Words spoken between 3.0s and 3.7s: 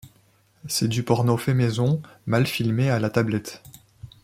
tablette.